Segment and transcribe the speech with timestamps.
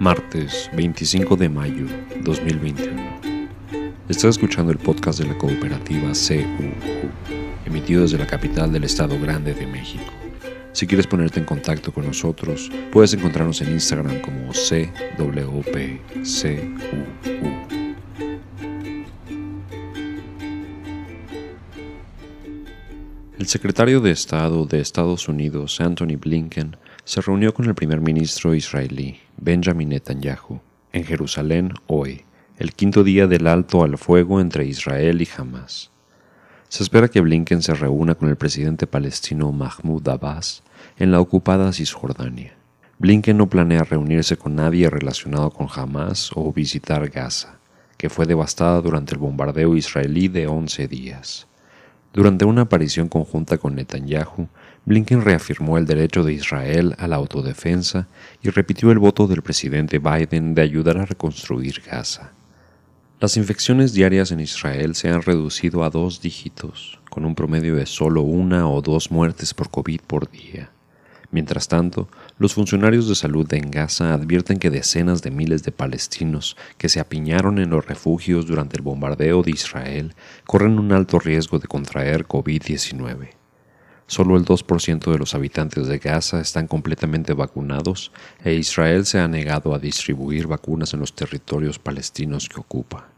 [0.00, 1.84] Martes 25 de mayo
[2.22, 3.20] 2021.
[4.08, 7.10] Estás escuchando el podcast de la cooperativa CUU,
[7.66, 10.10] emitido desde la capital del Estado Grande de México.
[10.72, 15.60] Si quieres ponerte en contacto con nosotros, puedes encontrarnos en Instagram como CWPCUU.
[23.38, 26.76] El secretario de Estado de Estados Unidos, Anthony Blinken,
[27.10, 30.60] se reunió con el primer ministro israelí, Benjamin Netanyahu,
[30.92, 32.22] en Jerusalén hoy,
[32.56, 35.90] el quinto día del alto al fuego entre Israel y Hamas.
[36.68, 40.62] Se espera que Blinken se reúna con el presidente palestino Mahmoud Abbas
[41.00, 42.54] en la ocupada Cisjordania.
[43.00, 47.58] Blinken no planea reunirse con nadie relacionado con Hamas o visitar Gaza,
[47.96, 51.48] que fue devastada durante el bombardeo israelí de 11 días.
[52.12, 54.48] Durante una aparición conjunta con Netanyahu,
[54.84, 58.08] Blinken reafirmó el derecho de Israel a la autodefensa
[58.42, 62.32] y repitió el voto del presidente Biden de ayudar a reconstruir Gaza.
[63.20, 67.86] Las infecciones diarias en Israel se han reducido a dos dígitos, con un promedio de
[67.86, 70.70] solo una o dos muertes por COVID por día.
[71.32, 76.56] Mientras tanto, los funcionarios de salud en Gaza advierten que decenas de miles de palestinos
[76.76, 80.14] que se apiñaron en los refugios durante el bombardeo de Israel
[80.44, 83.30] corren un alto riesgo de contraer COVID-19.
[84.08, 88.10] Solo el 2% de los habitantes de Gaza están completamente vacunados
[88.42, 93.09] e Israel se ha negado a distribuir vacunas en los territorios palestinos que ocupa.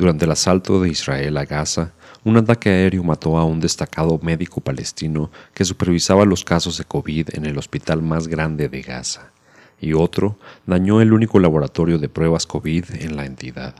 [0.00, 1.92] Durante el asalto de Israel a Gaza,
[2.24, 7.28] un ataque aéreo mató a un destacado médico palestino que supervisaba los casos de COVID
[7.34, 9.30] en el hospital más grande de Gaza,
[9.78, 13.74] y otro dañó el único laboratorio de pruebas COVID en la entidad.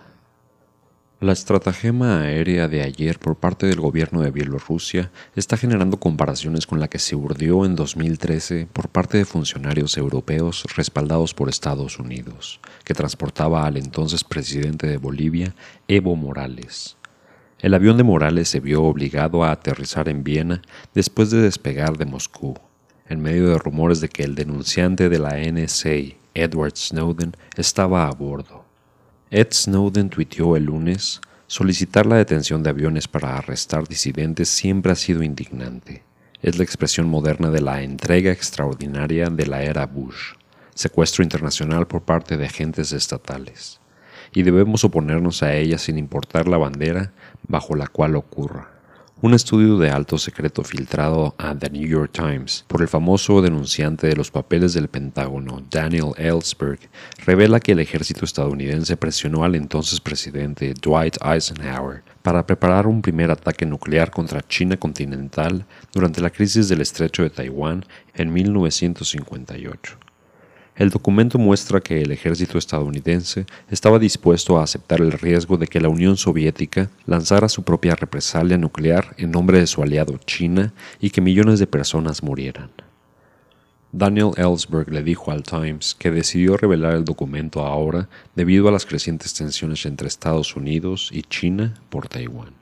[1.21, 6.81] La estratagema aérea de ayer por parte del gobierno de Bielorrusia está generando comparaciones con
[6.81, 12.59] la que se urdió en 2013 por parte de funcionarios europeos respaldados por Estados Unidos,
[12.85, 15.55] que transportaba al entonces presidente de Bolivia,
[15.89, 16.97] Evo Morales.
[17.59, 20.63] El avión de Morales se vio obligado a aterrizar en Viena
[20.95, 22.55] después de despegar de Moscú,
[23.11, 28.11] en medio de rumores de que el denunciante de la NSA, Edward Snowden, estaba a
[28.13, 28.70] bordo.
[29.33, 34.97] Ed Snowden tuiteó el lunes, solicitar la detención de aviones para arrestar disidentes siempre ha
[34.97, 36.03] sido indignante.
[36.43, 40.35] Es la expresión moderna de la entrega extraordinaria de la era Bush,
[40.75, 43.79] secuestro internacional por parte de agentes estatales,
[44.33, 47.13] y debemos oponernos a ella sin importar la bandera
[47.47, 48.70] bajo la cual ocurra.
[49.23, 54.07] Un estudio de alto secreto filtrado a The New York Times por el famoso denunciante
[54.07, 56.79] de los papeles del Pentágono, Daniel Ellsberg,
[57.27, 63.31] revela que el ejército estadounidense presionó al entonces presidente Dwight Eisenhower para preparar un primer
[63.31, 70.10] ataque nuclear contra China continental durante la crisis del estrecho de Taiwán en 1958.
[70.81, 75.79] El documento muestra que el ejército estadounidense estaba dispuesto a aceptar el riesgo de que
[75.79, 81.11] la Unión Soviética lanzara su propia represalia nuclear en nombre de su aliado China y
[81.11, 82.71] que millones de personas murieran.
[83.93, 88.87] Daniel Ellsberg le dijo al Times que decidió revelar el documento ahora debido a las
[88.87, 92.60] crecientes tensiones entre Estados Unidos y China por Taiwán.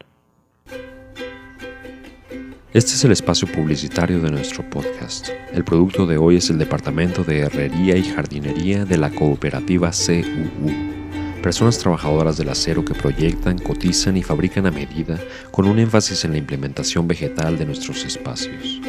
[2.75, 5.31] Este es el espacio publicitario de nuestro podcast.
[5.55, 11.41] El producto de hoy es el Departamento de Herrería y Jardinería de la cooperativa CUU.
[11.43, 15.19] Personas trabajadoras del acero que proyectan, cotizan y fabrican a medida
[15.51, 18.83] con un énfasis en la implementación vegetal de nuestros espacios.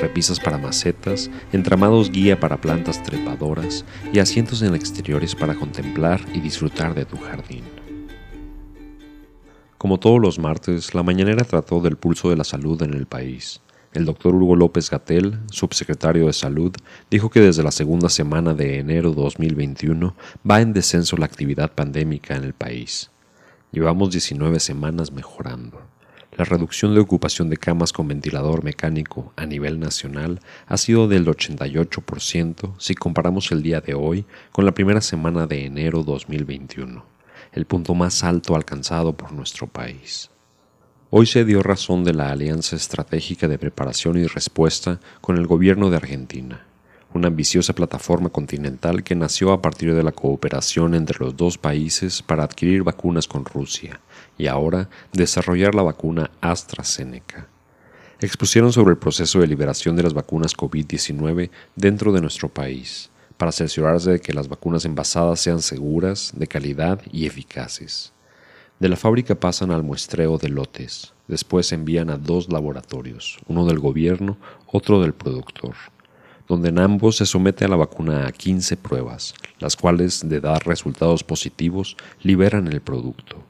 [0.00, 6.40] Repisas para macetas, entramados guía para plantas trepadoras y asientos en exteriores para contemplar y
[6.40, 7.85] disfrutar de tu jardín.
[9.78, 13.60] Como todos los martes, la mañanera trató del pulso de la salud en el país.
[13.92, 16.74] El doctor Hugo López Gatel, subsecretario de Salud,
[17.10, 20.14] dijo que desde la segunda semana de enero 2021
[20.50, 23.10] va en descenso la actividad pandémica en el país.
[23.70, 25.82] Llevamos 19 semanas mejorando.
[26.38, 31.26] La reducción de ocupación de camas con ventilador mecánico a nivel nacional ha sido del
[31.26, 37.15] 88% si comparamos el día de hoy con la primera semana de enero 2021
[37.56, 40.30] el punto más alto alcanzado por nuestro país.
[41.08, 45.88] Hoy se dio razón de la Alianza Estratégica de Preparación y Respuesta con el gobierno
[45.88, 46.66] de Argentina,
[47.14, 52.20] una ambiciosa plataforma continental que nació a partir de la cooperación entre los dos países
[52.20, 54.00] para adquirir vacunas con Rusia
[54.36, 57.46] y ahora desarrollar la vacuna AstraZeneca.
[58.20, 63.52] Expusieron sobre el proceso de liberación de las vacunas COVID-19 dentro de nuestro país para
[63.52, 68.12] cerciorarse de que las vacunas envasadas sean seguras, de calidad y eficaces.
[68.78, 73.64] De la fábrica pasan al muestreo de lotes, después se envían a dos laboratorios, uno
[73.64, 74.36] del gobierno,
[74.66, 75.74] otro del productor.
[76.48, 80.64] donde en ambos se somete a la vacuna a 15 pruebas, las cuales, de dar
[80.64, 83.42] resultados positivos, liberan el producto.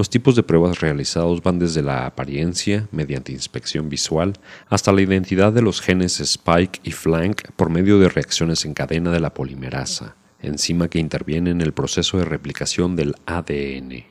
[0.00, 4.32] Los tipos de pruebas realizados van desde la apariencia, mediante inspección visual,
[4.70, 9.10] hasta la identidad de los genes Spike y Flank por medio de reacciones en cadena
[9.10, 14.06] de la polimerasa, enzima que interviene en el proceso de replicación del ADN.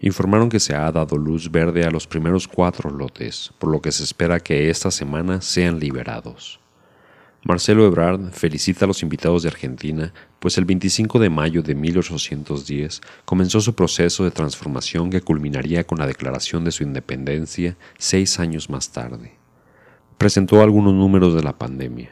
[0.00, 3.90] Informaron que se ha dado luz verde a los primeros cuatro lotes, por lo que
[3.90, 6.61] se espera que esta semana sean liberados.
[7.44, 13.00] Marcelo Ebrard felicita a los invitados de Argentina, pues el 25 de mayo de 1810
[13.24, 18.70] comenzó su proceso de transformación que culminaría con la declaración de su independencia seis años
[18.70, 19.32] más tarde.
[20.18, 22.10] Presentó algunos números de la pandemia.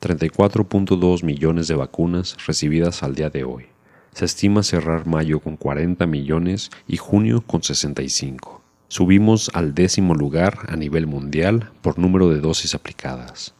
[0.00, 3.66] 34.2 millones de vacunas recibidas al día de hoy.
[4.14, 8.62] Se estima cerrar mayo con 40 millones y junio con 65.
[8.88, 13.54] Subimos al décimo lugar a nivel mundial por número de dosis aplicadas.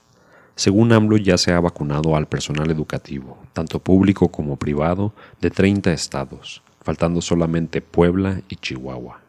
[0.61, 5.91] Según AMLO ya se ha vacunado al personal educativo, tanto público como privado, de 30
[5.91, 9.23] estados, faltando solamente Puebla y Chihuahua.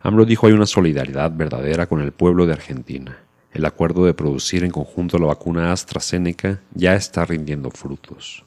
[0.00, 3.18] AMLO dijo hay una solidaridad verdadera con el pueblo de Argentina.
[3.52, 8.42] El acuerdo de producir en conjunto la vacuna AstraZeneca ya está rindiendo frutos.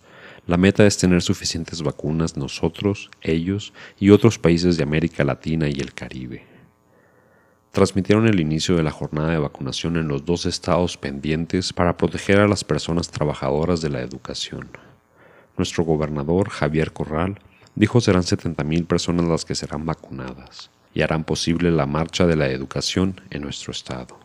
[0.48, 5.80] La meta es tener suficientes vacunas nosotros, ellos y otros países de América Latina y
[5.80, 6.53] el Caribe
[7.74, 12.40] transmitieron el inicio de la jornada de vacunación en los dos estados pendientes para proteger
[12.40, 14.70] a las personas trabajadoras de la educación.
[15.58, 17.40] Nuestro gobernador, Javier Corral,
[17.74, 22.48] dijo serán 70.000 personas las que serán vacunadas y harán posible la marcha de la
[22.48, 24.20] educación en nuestro estado.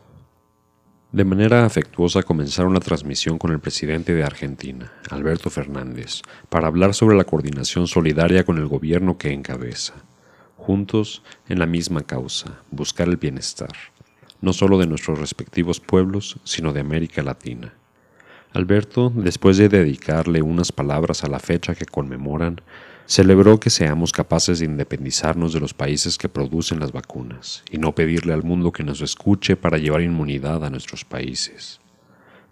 [1.10, 6.92] De manera afectuosa comenzaron la transmisión con el presidente de Argentina, Alberto Fernández, para hablar
[6.92, 9.94] sobre la coordinación solidaria con el gobierno que encabeza
[10.68, 13.72] juntos en la misma causa, buscar el bienestar,
[14.42, 17.72] no solo de nuestros respectivos pueblos, sino de América Latina.
[18.52, 22.60] Alberto, después de dedicarle unas palabras a la fecha que conmemoran,
[23.06, 27.94] celebró que seamos capaces de independizarnos de los países que producen las vacunas y no
[27.94, 31.80] pedirle al mundo que nos escuche para llevar inmunidad a nuestros países.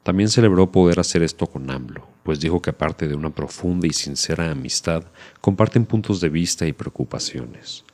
[0.05, 3.93] También celebró poder hacer esto con AMLO, pues dijo que aparte de una profunda y
[3.93, 5.05] sincera amistad,
[5.43, 7.85] comparten puntos de vista y preocupaciones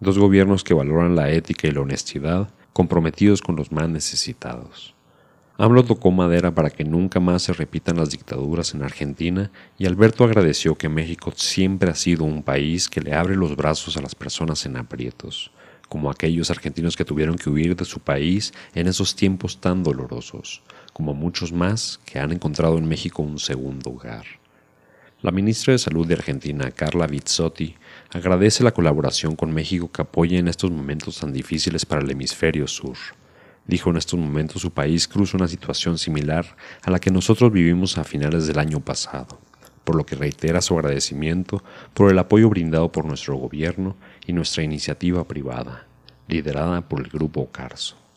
[0.00, 4.94] dos gobiernos que valoran la ética y la honestidad, comprometidos con los más necesitados.
[5.60, 10.22] AMLO tocó madera para que nunca más se repitan las dictaduras en Argentina y Alberto
[10.22, 14.14] agradeció que México siempre ha sido un país que le abre los brazos a las
[14.14, 15.50] personas en aprietos,
[15.88, 20.62] como aquellos argentinos que tuvieron que huir de su país en esos tiempos tan dolorosos,
[20.92, 24.26] como muchos más que han encontrado en México un segundo hogar.
[25.22, 27.74] La ministra de Salud de Argentina, Carla Bizzotti,
[28.10, 32.66] agradece la colaboración con México que apoya en estos momentos tan difíciles para el hemisferio
[32.66, 32.96] sur.
[33.66, 37.98] Dijo en estos momentos su país cruza una situación similar a la que nosotros vivimos
[37.98, 39.38] a finales del año pasado,
[39.84, 41.62] por lo que reitera su agradecimiento
[41.92, 43.96] por el apoyo brindado por nuestro gobierno
[44.26, 45.86] y nuestra iniciativa privada,
[46.28, 48.07] liderada por el Grupo Carso.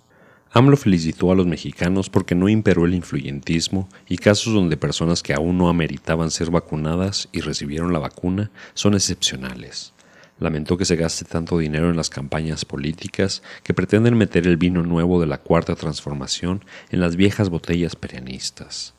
[0.53, 5.33] AMLO felicitó a los mexicanos porque no imperó el influyentismo y casos donde personas que
[5.33, 9.93] aún no ameritaban ser vacunadas y recibieron la vacuna son excepcionales.
[10.39, 14.83] Lamentó que se gaste tanto dinero en las campañas políticas que pretenden meter el vino
[14.83, 18.93] nuevo de la cuarta transformación en las viejas botellas perianistas.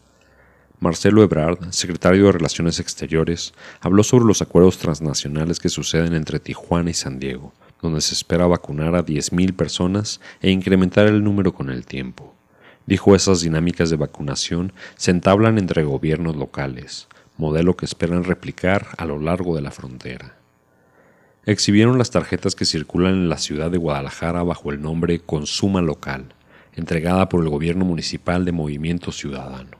[0.80, 6.90] Marcelo Ebrard, secretario de Relaciones Exteriores, habló sobre los acuerdos transnacionales que suceden entre Tijuana
[6.90, 11.68] y San Diego, donde se espera vacunar a 10.000 personas e incrementar el número con
[11.68, 12.32] el tiempo.
[12.86, 19.04] Dijo esas dinámicas de vacunación se entablan entre gobiernos locales, modelo que esperan replicar a
[19.04, 20.36] lo largo de la frontera.
[21.44, 26.34] Exhibieron las tarjetas que circulan en la ciudad de Guadalajara bajo el nombre Consuma Local,
[26.74, 29.76] entregada por el gobierno municipal de Movimiento Ciudadano.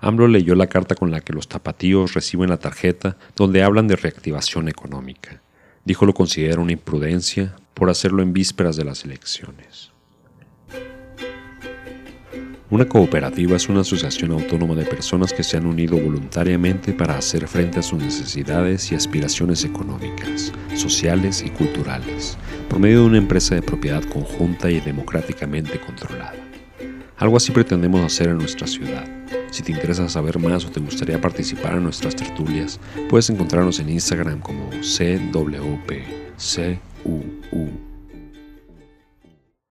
[0.00, 3.96] AMLO leyó la carta con la que los tapatíos reciben la tarjeta donde hablan de
[3.96, 5.43] reactivación económica
[5.84, 9.92] dijo lo considera una imprudencia por hacerlo en vísperas de las elecciones.
[12.70, 17.46] Una cooperativa es una asociación autónoma de personas que se han unido voluntariamente para hacer
[17.46, 22.36] frente a sus necesidades y aspiraciones económicas, sociales y culturales,
[22.68, 26.34] por medio de una empresa de propiedad conjunta y democráticamente controlada.
[27.16, 29.23] Algo así pretendemos hacer en nuestra ciudad.
[29.54, 33.88] Si te interesa saber más o te gustaría participar en nuestras tertulias, puedes encontrarnos en
[33.88, 35.54] Instagram como CWPCUU.